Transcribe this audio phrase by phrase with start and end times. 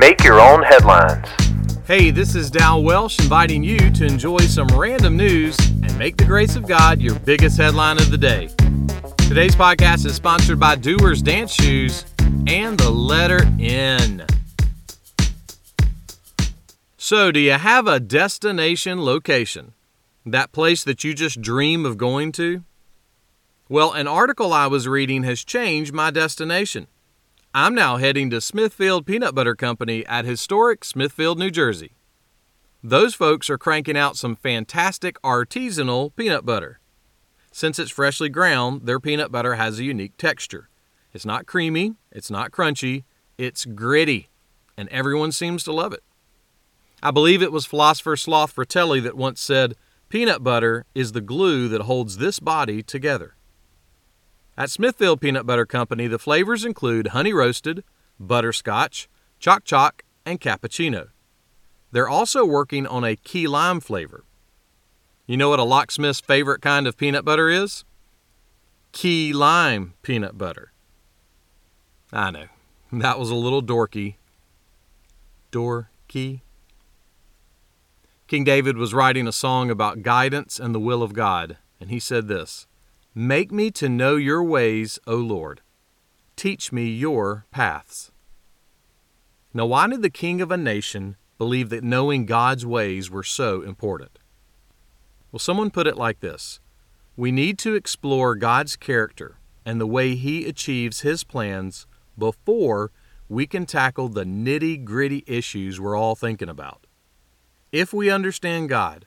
[0.00, 1.28] Make your own headlines.
[1.86, 6.24] Hey, this is Dal Welsh inviting you to enjoy some random news and make the
[6.24, 8.48] grace of God your biggest headline of the day.
[9.28, 12.06] Today's podcast is sponsored by Doers Dance Shoes
[12.46, 14.24] and the letter N.
[16.96, 19.74] So, do you have a destination location?
[20.24, 22.64] That place that you just dream of going to?
[23.68, 26.86] Well, an article I was reading has changed my destination.
[27.52, 31.96] I'm now heading to Smithfield Peanut Butter Company at historic Smithfield, New Jersey.
[32.80, 36.78] Those folks are cranking out some fantastic artisanal peanut butter.
[37.50, 40.68] Since it's freshly ground, their peanut butter has a unique texture.
[41.12, 43.02] It's not creamy, it's not crunchy,
[43.36, 44.28] it's gritty,
[44.76, 46.04] and everyone seems to love it.
[47.02, 49.74] I believe it was philosopher Sloth Fratelli that once said,
[50.08, 53.34] Peanut butter is the glue that holds this body together.
[54.60, 57.82] At Smithfield Peanut Butter Company, the flavors include honey roasted,
[58.20, 61.08] butterscotch, choc choc, and cappuccino.
[61.92, 64.22] They're also working on a key lime flavor.
[65.26, 67.86] You know what a locksmith's favorite kind of peanut butter is?
[68.92, 70.72] Key lime peanut butter.
[72.12, 72.46] I know,
[72.92, 74.16] that was a little dorky.
[75.50, 76.42] Dorky.
[78.26, 81.98] King David was writing a song about guidance and the will of God, and he
[81.98, 82.66] said this
[83.14, 85.62] Make me to know your ways, O Lord.
[86.36, 88.12] Teach me your paths.
[89.52, 93.62] Now, why did the king of a nation believe that knowing God's ways were so
[93.62, 94.20] important?
[95.32, 96.60] Well, someone put it like this
[97.16, 102.92] We need to explore God's character and the way He achieves His plans before
[103.28, 106.86] we can tackle the nitty gritty issues we're all thinking about.
[107.72, 109.06] If we understand God,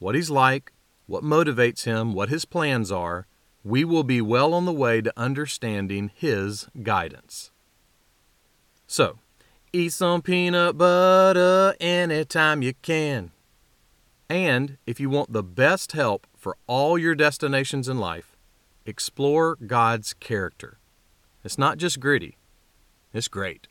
[0.00, 0.72] what He's like,
[1.06, 3.28] what motivates Him, what His plans are,
[3.64, 7.50] we will be well on the way to understanding His guidance.
[8.86, 9.18] So,
[9.72, 13.32] eat some peanut butter anytime you can.
[14.28, 18.36] And if you want the best help for all your destinations in life,
[18.84, 20.78] explore God's character.
[21.42, 22.36] It's not just gritty,
[23.12, 23.66] it's great.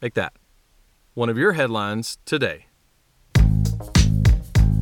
[0.00, 0.32] Make that
[1.14, 2.66] one of your headlines today.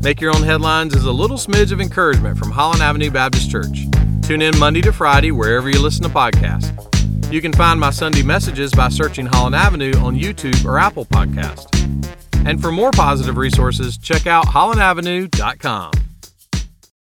[0.02, 3.86] Make Your Own Headlines is a little smidge of encouragement from Holland Avenue Baptist Church.
[4.22, 6.72] Tune in Monday to Friday wherever you listen to podcasts.
[7.30, 11.66] You can find my Sunday messages by searching Holland Avenue on YouTube or Apple Podcast.
[12.46, 16.09] And for more positive resources, check out hollandavenue.com.